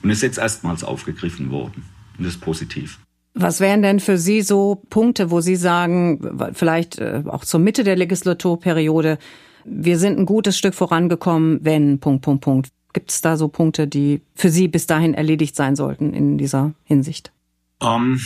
[0.02, 1.86] Und ist jetzt erstmals aufgegriffen worden.
[2.18, 3.00] Und das ist positiv.
[3.36, 7.84] Was wären denn für Sie so Punkte, wo Sie sagen, vielleicht äh, auch zur Mitte
[7.84, 9.18] der Legislaturperiode,
[9.66, 12.70] wir sind ein gutes Stück vorangekommen, wenn, Punkt, Punkt, Punkt.
[12.93, 16.73] Gibt es da so Punkte, die für Sie bis dahin erledigt sein sollten in dieser
[16.84, 17.32] Hinsicht?
[17.82, 18.21] Ähm,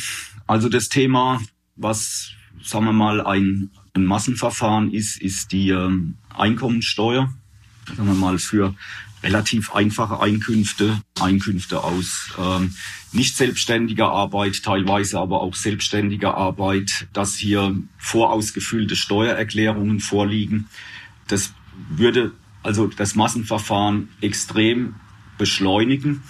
[0.45, 1.41] also das Thema,
[1.75, 2.31] was,
[2.63, 7.33] sagen wir mal, ein, ein Massenverfahren ist, ist die ähm, Einkommensteuer.
[7.87, 8.75] Sagen wir mal für
[9.23, 12.73] relativ einfache Einkünfte, Einkünfte aus ähm,
[13.13, 20.67] nicht selbstständiger Arbeit, teilweise aber auch selbstständiger Arbeit, dass hier vorausgefüllte Steuererklärungen vorliegen.
[21.27, 21.53] Das
[21.89, 22.33] würde
[22.67, 24.95] also das Massenverfahren extrem
[25.37, 26.21] beschleunigen.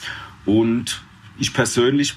[0.45, 1.01] Und
[1.39, 2.13] ich persönlich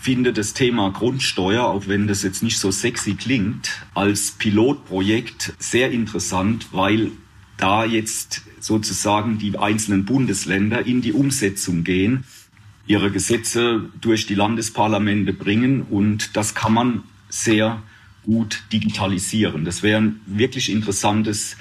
[0.00, 5.90] finde das Thema Grundsteuer, auch wenn das jetzt nicht so sexy klingt, als Pilotprojekt sehr
[5.90, 7.10] interessant, weil
[7.56, 12.24] da jetzt sozusagen die einzelnen Bundesländer in die Umsetzung gehen,
[12.86, 17.82] ihre Gesetze durch die Landesparlamente bringen und das kann man sehr
[18.24, 19.64] gut digitalisieren.
[19.64, 21.56] Das wäre ein wirklich interessantes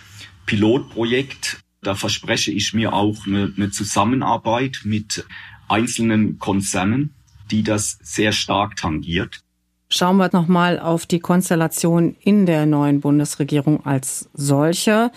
[0.46, 5.26] Pilotprojekt da verspreche ich mir auch eine, eine Zusammenarbeit mit
[5.68, 7.14] einzelnen Konzernen,
[7.52, 9.42] die das sehr stark tangiert.
[9.90, 15.12] Schauen wir nochmal auf die Konstellation in der neuen Bundesregierung als solche.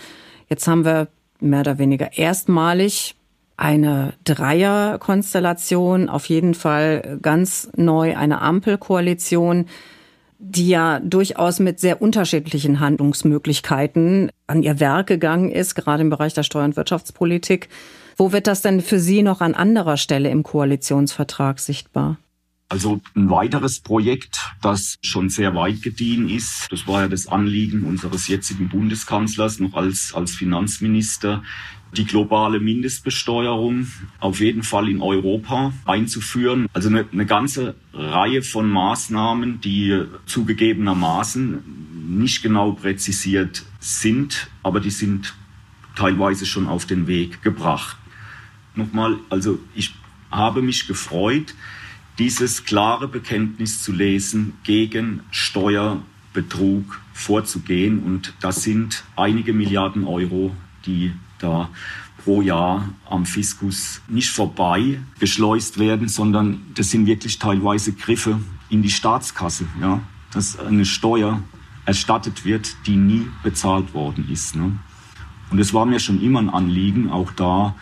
[0.49, 1.07] Jetzt haben wir
[1.39, 3.15] mehr oder weniger erstmalig
[3.57, 9.65] eine Dreierkonstellation, auf jeden Fall ganz neu eine Ampelkoalition
[10.39, 16.33] die ja durchaus mit sehr unterschiedlichen Handlungsmöglichkeiten an ihr Werk gegangen ist, gerade im Bereich
[16.33, 17.69] der Steuer- und Wirtschaftspolitik.
[18.15, 22.17] Wo wird das denn für Sie noch an anderer Stelle im Koalitionsvertrag sichtbar?
[22.69, 27.83] Also ein weiteres Projekt, das schon sehr weit gediehen ist, das war ja das Anliegen
[27.85, 31.43] unseres jetzigen Bundeskanzlers noch als, als Finanzminister,
[31.93, 33.87] die globale Mindestbesteuerung
[34.19, 36.67] auf jeden Fall in Europa einzuführen.
[36.73, 41.63] Also eine, eine ganze Reihe von Maßnahmen, die zugegebenermaßen
[42.19, 45.33] nicht genau präzisiert sind, aber die sind
[45.95, 47.97] teilweise schon auf den Weg gebracht.
[48.75, 49.93] Nochmal, also ich
[50.31, 51.55] habe mich gefreut,
[52.19, 57.99] dieses klare Bekenntnis zu lesen, gegen Steuerbetrug vorzugehen.
[57.99, 61.69] Und das sind einige Milliarden Euro, die da
[62.23, 68.81] pro Jahr am Fiskus nicht vorbei geschleust werden, sondern das sind wirklich teilweise Griffe in
[68.81, 71.41] die Staatskasse, ja, dass eine Steuer
[71.85, 74.55] erstattet wird, die nie bezahlt worden ist.
[74.55, 74.77] Ne?
[75.51, 77.75] Und es war mir schon immer ein Anliegen, auch da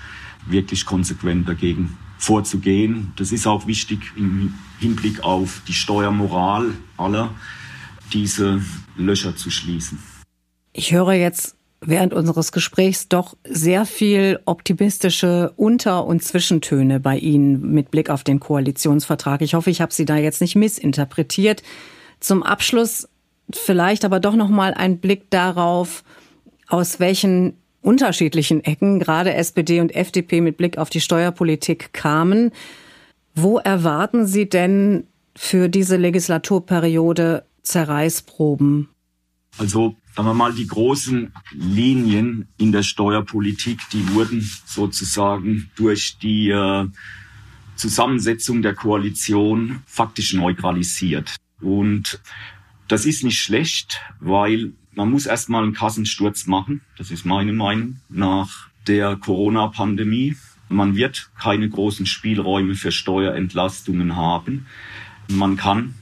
[0.46, 3.14] wirklich konsequent dagegen vorzugehen.
[3.16, 7.34] Das ist auch wichtig im Hinblick auf die Steuermoral aller,
[8.14, 8.62] diese
[8.96, 9.98] Löcher zu schließen.
[10.72, 11.56] Ich höre jetzt
[11.88, 18.24] während unseres Gesprächs doch sehr viel optimistische Unter- und Zwischentöne bei Ihnen mit Blick auf
[18.24, 19.42] den Koalitionsvertrag.
[19.42, 21.64] Ich hoffe, ich habe Sie da jetzt nicht missinterpretiert.
[22.20, 23.08] Zum Abschluss
[23.54, 26.04] vielleicht aber doch noch mal ein Blick darauf,
[26.68, 32.52] aus welchen unterschiedlichen Ecken gerade SPD und FDP mit Blick auf die Steuerpolitik kamen.
[33.36, 38.90] Wo erwarten Sie denn für diese Legislaturperiode Zerreißproben?
[39.58, 46.50] Also sagen wir mal, die großen Linien in der Steuerpolitik, die wurden sozusagen durch die
[46.50, 46.88] äh,
[47.76, 51.36] Zusammensetzung der Koalition faktisch neutralisiert.
[51.60, 52.22] Und
[52.88, 56.80] das ist nicht schlecht, weil man muss erstmal einen Kassensturz machen.
[56.98, 60.38] Das ist meine Meinung nach der Corona-Pandemie.
[60.70, 64.68] Man wird keine großen Spielräume für Steuerentlastungen haben.
[65.28, 65.96] Man kann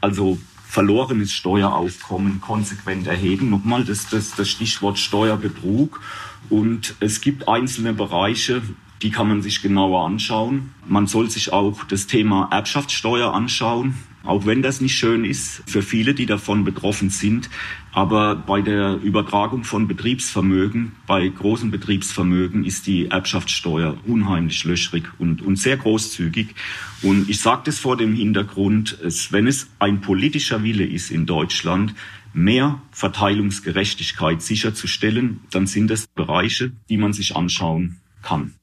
[0.00, 0.38] also
[0.72, 3.50] verlorenes Steueraufkommen konsequent erheben.
[3.50, 6.00] Nochmal das, das, das Stichwort Steuerbetrug.
[6.48, 8.62] Und es gibt einzelne Bereiche,
[9.02, 10.72] die kann man sich genauer anschauen.
[10.86, 15.82] Man soll sich auch das Thema Erbschaftssteuer anschauen, auch wenn das nicht schön ist für
[15.82, 17.50] viele, die davon betroffen sind.
[17.92, 25.42] Aber bei der Übertragung von Betriebsvermögen, bei großen Betriebsvermögen ist die Erbschaftssteuer unheimlich löchrig und,
[25.42, 26.54] und sehr großzügig.
[27.02, 28.98] Und ich sage das vor dem Hintergrund,
[29.30, 31.94] wenn es ein politischer Wille ist in Deutschland,
[32.32, 38.54] mehr Verteilungsgerechtigkeit sicherzustellen, dann sind das Bereiche, die man sich anschauen kann.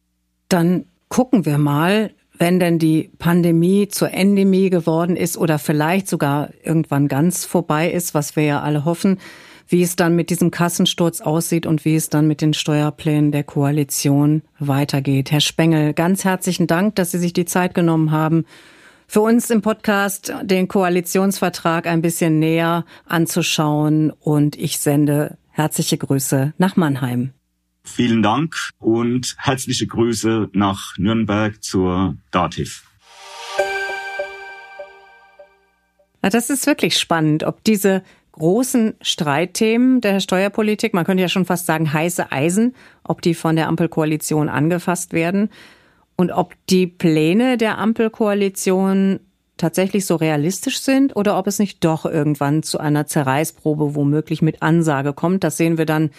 [0.48, 6.49] Dann gucken wir mal, wenn denn die Pandemie zur Endemie geworden ist oder vielleicht sogar
[6.63, 9.19] irgendwann ganz vorbei ist, was wir ja alle hoffen,
[9.67, 13.43] wie es dann mit diesem Kassensturz aussieht und wie es dann mit den Steuerplänen der
[13.43, 15.32] Koalition weitergeht.
[15.32, 18.45] Herr Spengel, ganz herzlichen Dank, dass Sie sich die Zeit genommen haben,
[19.06, 26.54] für uns im Podcast den Koalitionsvertrag ein bisschen näher anzuschauen und ich sende herzliche Grüße
[26.58, 27.34] nach Mannheim.
[27.84, 32.84] Vielen Dank und herzliche Grüße nach Nürnberg zur DATIV.
[36.22, 41.65] Das ist wirklich spannend, ob diese großen Streitthemen der Steuerpolitik, man könnte ja schon fast
[41.65, 45.50] sagen heiße Eisen, ob die von der Ampelkoalition angefasst werden
[46.15, 49.20] und ob die Pläne der Ampelkoalition
[49.58, 54.62] tatsächlich so realistisch sind oder ob es nicht doch irgendwann zu einer Zerreißprobe womöglich mit
[54.62, 55.44] Ansage kommt.
[55.44, 56.12] Das sehen wir dann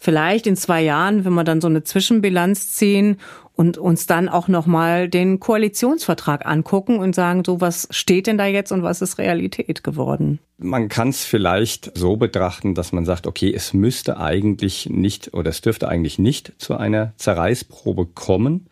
[0.00, 3.18] vielleicht in zwei Jahren, wenn wir dann so eine Zwischenbilanz ziehen
[3.54, 8.46] und uns dann auch nochmal den Koalitionsvertrag angucken und sagen, so was steht denn da
[8.46, 10.40] jetzt und was ist Realität geworden?
[10.56, 15.50] Man kann es vielleicht so betrachten, dass man sagt, okay, es müsste eigentlich nicht oder
[15.50, 18.68] es dürfte eigentlich nicht zu einer Zerreißprobe kommen,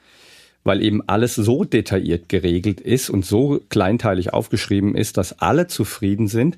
[0.65, 6.29] weil eben alles so detailliert geregelt ist und so kleinteilig aufgeschrieben ist, dass alle zufrieden
[6.29, 6.57] sind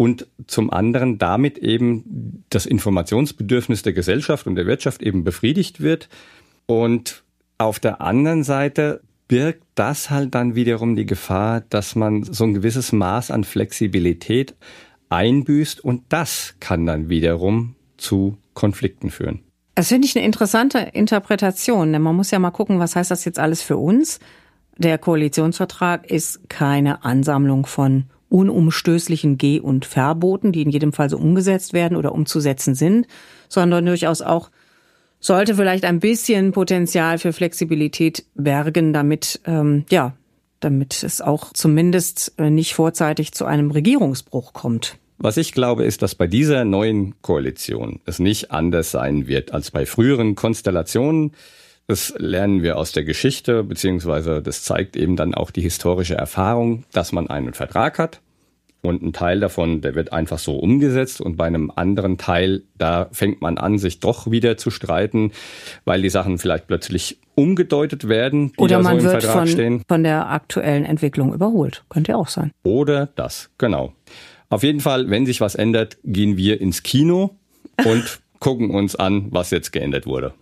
[0.00, 6.08] und zum anderen damit eben das Informationsbedürfnis der Gesellschaft und der Wirtschaft eben befriedigt wird.
[6.64, 7.22] Und
[7.58, 12.54] auf der anderen Seite birgt das halt dann wiederum die Gefahr, dass man so ein
[12.54, 14.54] gewisses Maß an Flexibilität
[15.10, 19.40] einbüßt und das kann dann wiederum zu Konflikten führen.
[19.74, 23.26] Das finde ich eine interessante Interpretation, denn man muss ja mal gucken, was heißt das
[23.26, 24.18] jetzt alles für uns?
[24.78, 31.18] Der Koalitionsvertrag ist keine Ansammlung von unumstößlichen Geh- und Verboten, die in jedem Fall so
[31.18, 33.06] umgesetzt werden oder umzusetzen sind,
[33.48, 34.50] sondern durchaus auch
[35.20, 40.14] sollte vielleicht ein bisschen Potenzial für Flexibilität bergen, damit ähm, ja,
[40.60, 44.96] damit es auch zumindest äh, nicht vorzeitig zu einem Regierungsbruch kommt.
[45.18, 49.70] Was ich glaube, ist, dass bei dieser neuen Koalition es nicht anders sein wird als
[49.70, 51.32] bei früheren Konstellationen.
[51.90, 56.84] Das lernen wir aus der Geschichte, beziehungsweise das zeigt eben dann auch die historische Erfahrung,
[56.92, 58.20] dass man einen Vertrag hat
[58.80, 63.08] und ein Teil davon, der wird einfach so umgesetzt und bei einem anderen Teil, da
[63.10, 65.32] fängt man an, sich doch wieder zu streiten,
[65.84, 69.38] weil die Sachen vielleicht plötzlich umgedeutet werden, die Oder da man so im wird Vertrag
[69.40, 69.82] von, stehen.
[69.88, 71.82] von der aktuellen Entwicklung überholt.
[71.88, 72.52] Könnte ja auch sein.
[72.62, 73.94] Oder das, genau.
[74.48, 77.36] Auf jeden Fall, wenn sich was ändert, gehen wir ins Kino
[77.84, 80.32] und gucken uns an, was jetzt geändert wurde.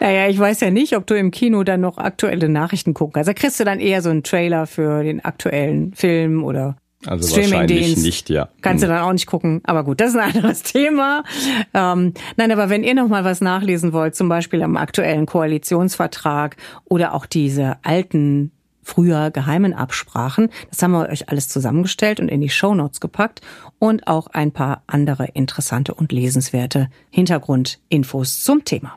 [0.00, 3.28] Naja, ich weiß ja nicht, ob du im Kino dann noch aktuelle Nachrichten gucken kannst.
[3.28, 7.78] Da kriegst du dann eher so einen Trailer für den aktuellen Film oder Also wahrscheinlich
[7.78, 8.04] Streamingdienst.
[8.04, 8.48] nicht, ja.
[8.60, 9.62] Kannst du dann auch nicht gucken.
[9.64, 11.24] Aber gut, das ist ein anderes Thema.
[11.72, 16.56] Ähm, nein, aber wenn ihr noch mal was nachlesen wollt, zum Beispiel am aktuellen Koalitionsvertrag
[16.84, 22.40] oder auch diese alten früher geheimen Absprachen, das haben wir euch alles zusammengestellt und in
[22.40, 23.40] die Shownotes gepackt
[23.80, 28.96] und auch ein paar andere interessante und lesenswerte Hintergrundinfos zum Thema.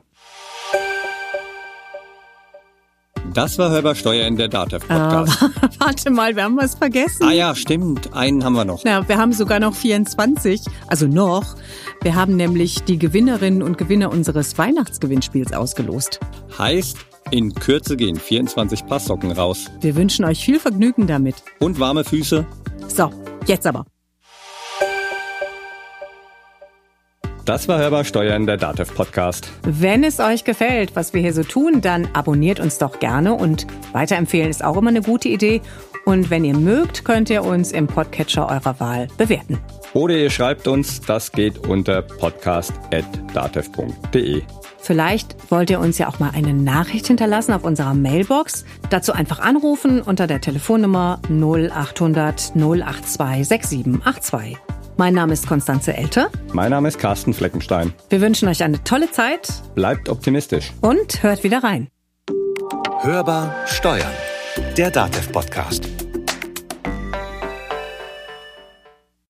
[3.33, 5.45] Das war Hörbar Steuer in der DATEV Podcast.
[5.79, 7.23] Warte mal, wir haben was vergessen.
[7.23, 8.13] Ah ja, stimmt.
[8.13, 8.83] Einen haben wir noch.
[8.83, 11.55] Ja, wir haben sogar noch 24, also noch.
[12.01, 16.19] Wir haben nämlich die Gewinnerinnen und Gewinner unseres Weihnachtsgewinnspiels ausgelost.
[16.57, 16.97] Heißt,
[17.31, 19.65] in Kürze gehen 24 Paar Socken raus.
[19.81, 21.35] Wir wünschen euch viel Vergnügen damit.
[21.59, 22.45] Und warme Füße.
[22.87, 23.11] So,
[23.45, 23.85] jetzt aber.
[27.49, 29.51] Das war Hörbar Steuer in der DATEV Podcast.
[29.63, 33.65] Wenn es euch gefällt, was wir hier so tun, dann abonniert uns doch gerne und
[33.91, 35.61] weiterempfehlen ist auch immer eine gute Idee.
[36.05, 39.57] Und wenn ihr mögt, könnt ihr uns im Podcatcher eurer Wahl bewerten.
[39.95, 44.43] Oder ihr schreibt uns, das geht unter podcast.datev.de.
[44.77, 48.63] Vielleicht wollt ihr uns ja auch mal eine Nachricht hinterlassen auf unserer Mailbox.
[48.91, 54.68] Dazu einfach anrufen unter der Telefonnummer 0800 082 6782.
[54.99, 56.29] Mein Name ist Konstanze Elter.
[56.51, 57.93] Mein Name ist Carsten Fleckenstein.
[58.09, 59.47] Wir wünschen euch eine tolle Zeit.
[59.73, 60.73] Bleibt optimistisch.
[60.81, 61.87] Und hört wieder rein.
[62.99, 64.11] Hörbar Steuern.
[64.75, 65.98] Der DATEV-Podcast.